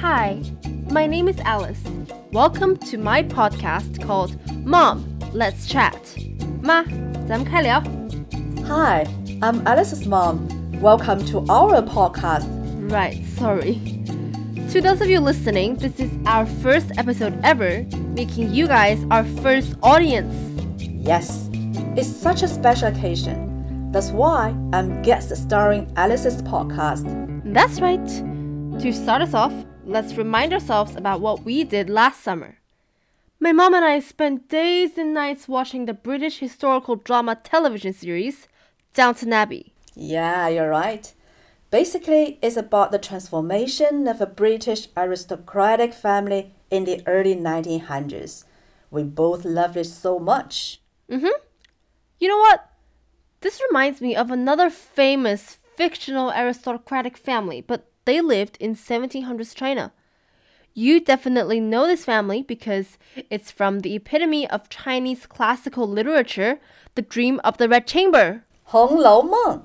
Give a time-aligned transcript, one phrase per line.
[0.00, 0.42] Hi,
[0.90, 1.80] my name is Alice.
[2.32, 5.96] Welcome to my podcast called Mom, Let's Chat.
[6.62, 6.84] 妈，
[7.28, 7.82] 咱们开聊。
[8.66, 9.04] Hi,
[9.40, 10.48] I'm Alice's mom.
[10.80, 12.46] Welcome to our podcast.
[12.90, 13.80] Right, sorry.
[14.72, 19.24] To those of you listening, this is our first episode ever, making you guys our
[19.42, 20.34] first audience.
[20.78, 21.48] Yes,
[21.96, 23.90] it's such a special occasion.
[23.92, 27.04] That's why I'm guest starring Alice's podcast.
[27.54, 28.04] That's right.
[28.80, 29.52] To start us off,
[29.89, 32.59] let's remind ourselves about what we did last summer.
[33.39, 38.47] My mom and I spent days and nights watching the British historical drama television series
[38.93, 39.73] Downton Abbey.
[39.95, 41.11] Yeah, you're right.
[41.71, 48.43] Basically, it's about the transformation of a British aristocratic family in the early 1900s.
[48.91, 50.81] We both loved it so much.
[51.09, 51.41] Mm hmm.
[52.19, 52.69] You know what?
[53.41, 59.91] This reminds me of another famous fictional aristocratic family, but they lived in 1700s China.
[60.73, 62.97] You definitely know this family because
[63.29, 66.59] it's from the epitome of Chinese classical literature,
[66.95, 68.43] The Dream of the Red Chamber.
[68.65, 69.63] Hong Lou Meng.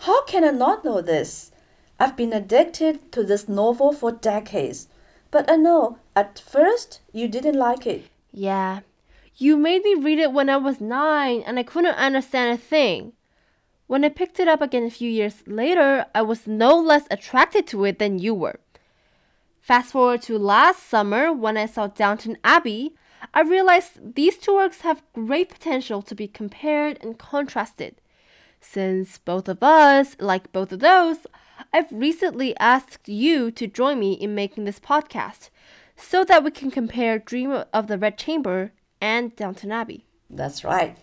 [0.00, 1.52] How can I not know this?
[2.00, 4.88] I've been addicted to this novel for decades.
[5.30, 8.08] But I know at first you didn't like it.
[8.32, 8.80] Yeah.
[9.36, 13.12] You made me read it when I was nine and I couldn't understand a thing.
[13.88, 17.66] When I picked it up again a few years later, I was no less attracted
[17.68, 18.60] to it than you were.
[19.62, 22.94] Fast forward to last summer when I saw Downton Abbey,
[23.32, 27.96] I realized these two works have great potential to be compared and contrasted.
[28.60, 31.26] Since both of us like both of those,
[31.72, 35.48] I've recently asked you to join me in making this podcast
[35.96, 40.04] so that we can compare Dream of the Red Chamber and Downton Abbey.
[40.28, 40.98] That's right.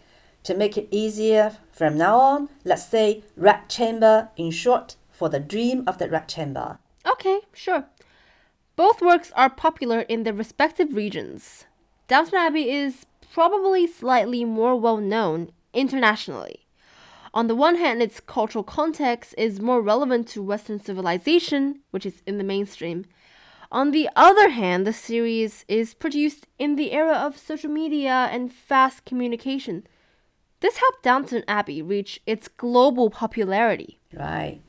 [0.46, 5.40] To make it easier, from now on, let's say Red Chamber in short for the
[5.40, 6.78] Dream of the Red Chamber.
[7.04, 7.86] Okay, sure.
[8.75, 11.66] Both works are popular in their respective regions.
[12.08, 16.68] Downton Abbey is probably slightly more well known internationally.
[17.34, 22.22] On the one hand, its cultural context is more relevant to Western civilization, which is
[22.28, 23.06] in the mainstream.
[23.72, 28.53] On the other hand, the series is produced in the era of social media and
[28.53, 29.88] fast communication.
[30.66, 34.00] This helped Downton Abbey reach its global popularity.
[34.12, 34.62] Right.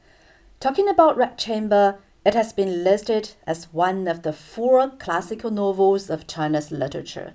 [0.61, 6.11] Talking about Red Chamber, it has been listed as one of the four classical novels
[6.11, 7.33] of China's literature,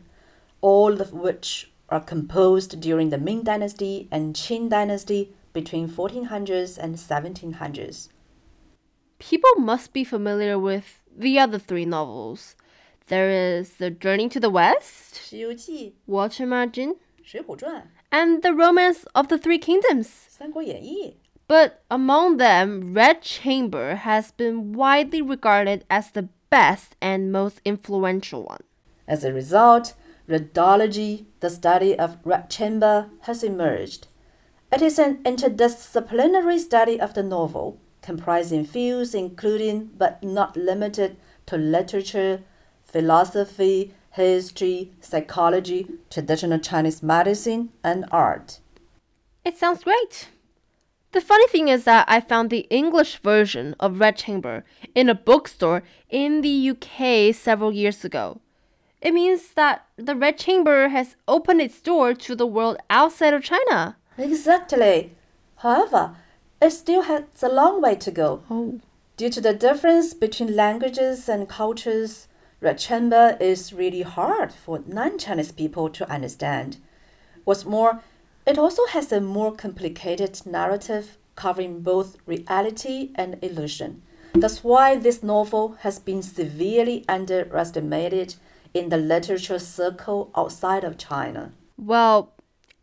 [0.61, 6.97] all of which are composed during the Ming Dynasty and Qing Dynasty between 1400s and
[6.97, 8.09] 1700s.
[9.17, 12.55] People must be familiar with the other three novels.
[13.07, 19.28] There is The Journey to the West, 西游记, Water Margin, 水浒传, and The Romance of
[19.28, 20.06] the Three Kingdoms.
[20.28, 21.10] 《三国演义》。
[21.48, 28.42] But among them, Red Chamber has been widely regarded as the best and most influential
[28.44, 28.64] one.
[29.06, 29.94] As a result,
[30.28, 34.08] Redology, the study of Red Chamber, has emerged.
[34.72, 41.56] It is an interdisciplinary study of the novel, comprising fields including but not limited to
[41.56, 42.42] literature,
[42.82, 48.59] philosophy, history, psychology, traditional Chinese medicine, and art.
[49.43, 50.29] It sounds great.
[51.13, 54.63] The funny thing is that I found the English version of Red Chamber
[54.95, 58.39] in a bookstore in the UK several years ago.
[59.01, 63.43] It means that the Red Chamber has opened its door to the world outside of
[63.43, 63.97] China.
[64.17, 65.11] Exactly.
[65.57, 66.15] However,
[66.61, 68.43] it still has a long way to go.
[68.49, 68.79] Oh.
[69.17, 72.27] Due to the difference between languages and cultures,
[72.61, 76.77] Red Chamber is really hard for non Chinese people to understand.
[77.43, 78.01] What's more,
[78.45, 84.03] it also has a more complicated narrative covering both reality and illusion.
[84.35, 88.35] That's why this novel has been severely underestimated
[88.75, 91.53] in the literature circle outside of China.
[91.77, 92.31] Well,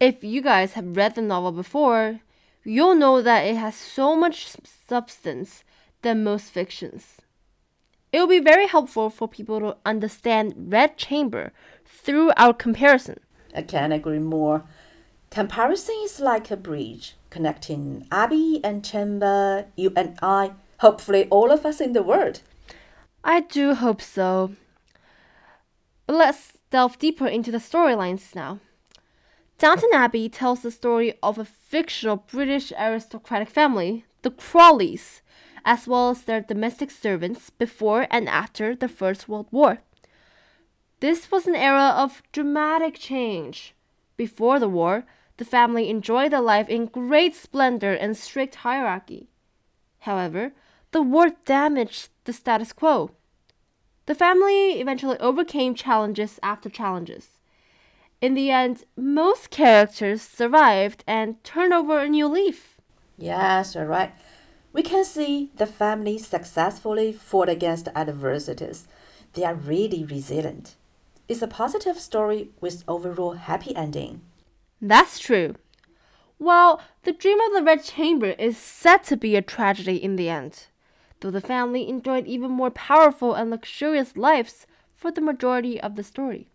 [0.00, 2.18] if you guys have read the novel before,
[2.64, 5.62] you'll know that it has so much substance
[6.02, 7.20] than most fictions.
[8.12, 11.52] It will be very helpful for people to understand Red Chamber
[11.84, 13.20] through our comparison.
[13.54, 14.64] I can't agree more.
[15.30, 21.66] Comparison is like a bridge connecting Abbey and Chamber, you and I, hopefully all of
[21.66, 22.40] us in the world.
[23.22, 24.52] I do hope so.
[26.06, 28.60] But let's delve deeper into the storylines now.
[29.58, 35.20] Downton Abbey tells the story of a fictional British aristocratic family, the Crawleys,
[35.68, 39.80] as well as their domestic servants before and after the First World War.
[41.00, 43.74] This was an era of dramatic change.
[44.16, 45.04] Before the war,
[45.36, 49.28] the family enjoyed a life in great splendor and strict hierarchy.
[50.00, 50.52] However,
[50.92, 53.10] the war damaged the status quo.
[54.06, 57.28] The family eventually overcame challenges after challenges.
[58.22, 62.78] In the end, most characters survived and turned over a new leaf.
[63.18, 64.12] Yes, you're right.
[64.78, 68.86] We can see the family successfully fought against adversities.
[69.32, 70.76] They are really resilient.
[71.28, 74.20] It's a positive story with overall happy ending.
[74.80, 75.56] That's true.
[76.36, 80.28] While the dream of the Red Chamber is said to be a tragedy in the
[80.28, 80.68] end,
[81.18, 84.64] though the family enjoyed even more powerful and luxurious lives
[84.94, 86.46] for the majority of the story.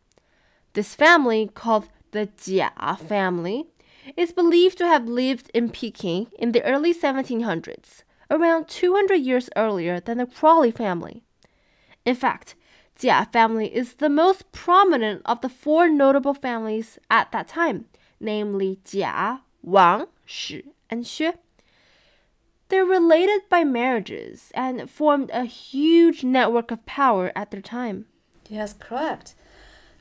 [0.72, 3.68] This family, called the Jia family,
[4.16, 8.04] is believed to have lived in Peking in the early 1700s,
[8.34, 11.22] around 200 years earlier than the Crawley family.
[12.04, 12.56] In fact,
[13.00, 17.86] Jia family is the most prominent of the four notable families at that time,
[18.20, 21.34] namely Jia, Wang, Shi, and Xue.
[22.70, 28.08] They're related by marriages and formed a huge network of power at their time.
[28.50, 29.36] Yes, correct.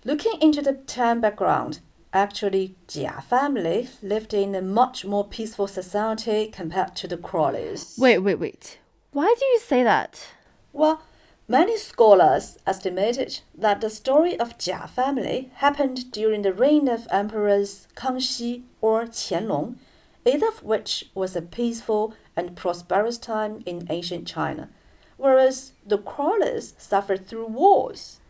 [0.04, 1.80] Looking into the time background,
[2.12, 7.98] actually, Jia family lived in a much more peaceful society compared to the Crawleys.
[7.98, 8.78] Wait, wait, wait.
[9.12, 10.28] Why do you say that?
[10.72, 11.02] Well,
[11.48, 17.88] many scholars estimated that the story of Jia family happened during the reign of emperors
[17.94, 19.76] Kangxi or Qianlong,
[20.24, 24.70] either of which was a peaceful and prosperous time in ancient China,
[25.16, 28.20] whereas the Crawleys suffered through wars.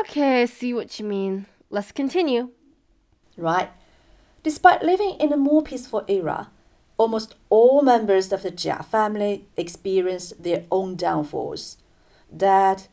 [0.00, 1.46] Okay, I see what you mean.
[1.70, 2.50] Let's continue.
[3.36, 3.70] Right.
[4.42, 6.50] Despite living in a more peaceful era,
[6.96, 11.78] almost all members of the Jia family experienced their own downfalls.
[12.34, 12.86] Dead,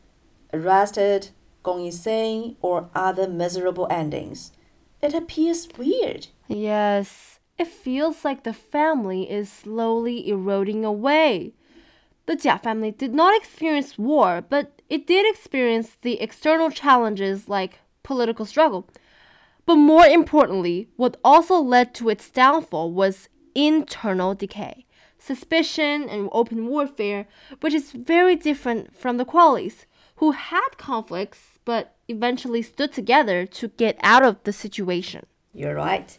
[0.52, 1.30] arrested,
[1.62, 4.52] gone insane, or other miserable endings.
[5.00, 6.28] It appears weird.
[6.48, 11.52] Yes, it feels like the family is slowly eroding away.
[12.26, 17.80] The Jia family did not experience war, but it did experience the external challenges like
[18.02, 18.88] political struggle.
[19.66, 24.86] But more importantly, what also led to its downfall was internal decay,
[25.18, 27.26] suspicion, and open warfare,
[27.60, 29.84] which is very different from the Crawleys,
[30.16, 35.26] who had conflicts but eventually stood together to get out of the situation.
[35.54, 36.18] You're right.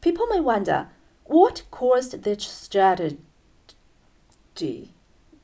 [0.00, 0.88] People may wonder
[1.24, 3.18] what caused this strategy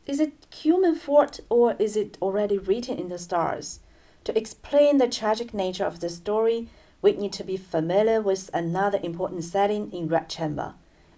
[0.07, 3.81] is it human fault or is it already written in the stars?
[4.25, 6.69] To explain the tragic nature of the story,
[7.05, 10.73] we need to be familiar with another important setting in Red Chamber,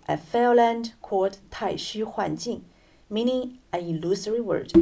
[0.08, 2.62] a fairyland called Taixu Huanjing,
[3.08, 4.72] meaning an illusory world.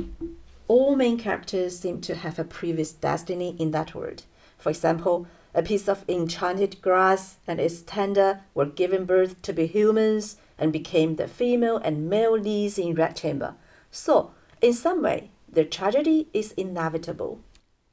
[0.66, 4.22] All main characters seem to have a previous destiny in that world.
[4.56, 9.66] For example, a piece of enchanted grass and its tender were given birth to be
[9.66, 13.56] humans and became the female and male leads in Red Chamber
[13.94, 17.38] so, in some way, the tragedy is inevitable.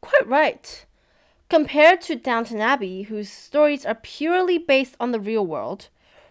[0.01, 0.85] Quite right.
[1.51, 5.89] Compared to Downton Abbey, whose stories are purely based on the real world,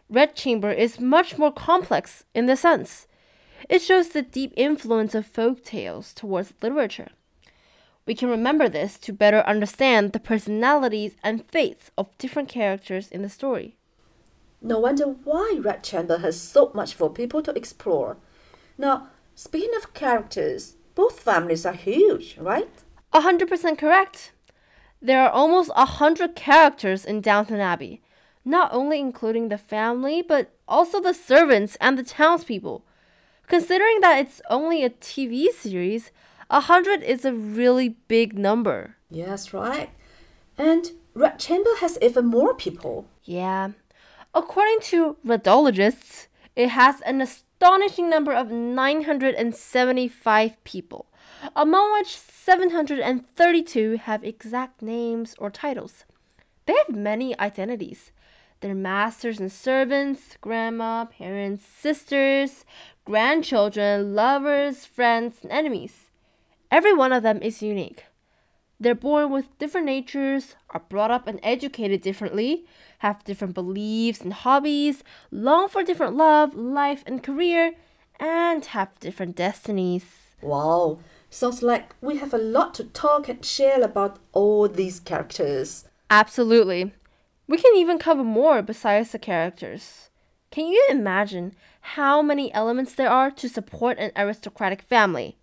[0.08, 3.06] Red Chamber is much more complex in the sense.
[3.69, 7.11] It shows the deep influence of folk tales towards literature.
[8.06, 13.20] We can remember this to better understand the personalities and fates of different characters in
[13.20, 13.76] the story.
[14.62, 18.16] No wonder why Red Chamber has so much for people to explore.
[18.78, 22.71] Now, Speaking of characters, both families are huge, right?
[23.12, 24.33] A hundred percent correct.
[25.02, 28.02] There are almost a hundred characters in Downton Abbey,
[28.45, 32.85] not only including the family, but also the servants and the townspeople.
[33.47, 36.11] Considering that it's only a TV series,
[36.50, 38.97] a hundred is a really big number.
[39.11, 39.90] Yes, right.
[40.59, 43.07] And Red Chamber has even more people.
[43.25, 43.71] Yeah.
[44.35, 51.07] According to Redologists, it has an astonishing number of 975 people,
[51.54, 56.04] among which 732 have exact names or titles.
[56.66, 58.12] They have many identities.
[58.61, 62.64] Their masters and servants, grandma, parents, sisters,
[63.04, 66.11] grandchildren, lovers, friends, and enemies.
[66.70, 68.04] Every one of them is unique.
[68.78, 72.64] They're born with different natures, are brought up and educated differently,
[73.00, 77.73] have different beliefs and hobbies, long for different love, life, and career,
[78.18, 80.04] and have different destinies.
[80.40, 85.84] Wow, sounds like we have a lot to talk and share about all these characters.
[86.10, 86.92] Absolutely.
[87.46, 90.10] We can even cover more besides the characters.
[90.50, 95.37] Can you imagine how many elements there are to support an aristocratic family?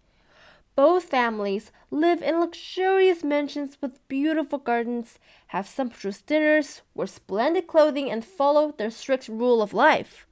[0.75, 5.17] Both families live in luxurious mansions with beautiful gardens,
[5.47, 10.27] have sumptuous dinners, wear splendid clothing, and follow their strict rule of life.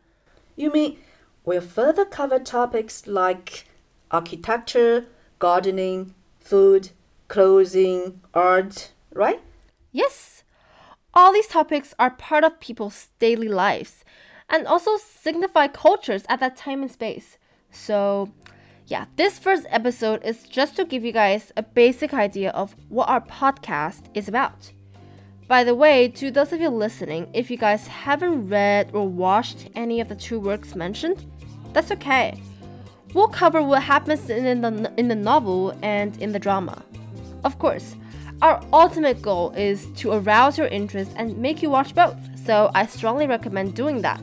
[0.56, 1.00] You mean
[1.46, 3.66] we'll further cover topics like
[4.12, 5.08] architecture,
[5.40, 6.90] gardening, food,
[7.28, 9.42] clothing, art, right?
[9.92, 10.44] Yes.
[11.14, 14.04] All these topics are part of people's daily lives
[14.50, 17.38] and also signify cultures at that time and space.
[17.72, 18.32] So,
[18.88, 23.10] yeah, this first episode is just to give you guys a basic idea of what
[23.10, 24.72] our podcast is about.
[25.48, 29.70] By the way, to those of you listening, if you guys haven't read or watched
[29.76, 31.26] any of the two works mentioned,
[31.72, 32.42] that's okay.
[33.16, 36.84] We'll cover what happens in the, in the novel and in the drama.
[37.46, 37.96] Of course,
[38.42, 42.86] our ultimate goal is to arouse your interest and make you watch both, so I
[42.86, 44.22] strongly recommend doing that.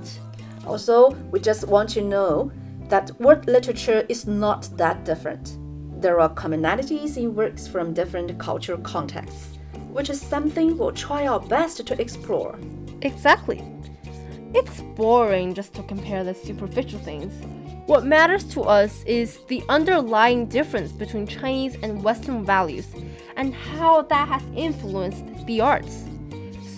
[0.66, 2.52] Also, we just want you to know
[2.88, 5.56] that word literature is not that different.
[6.02, 9.56] There are commonalities in works from different cultural contexts,
[9.90, 12.58] which is something we'll try our best to explore.
[13.00, 13.64] Exactly.
[14.54, 17.32] It's boring just to compare the superficial things.
[17.92, 22.86] What matters to us is the underlying difference between Chinese and Western values
[23.36, 26.06] and how that has influenced the arts.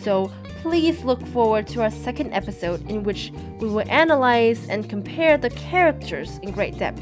[0.02, 3.30] So please look forward to our second episode in which
[3.61, 7.00] we will analyze and compare the characters in great depth.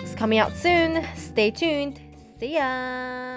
[0.00, 1.04] It's coming out soon.
[1.16, 2.00] Stay tuned.
[2.38, 3.31] See ya!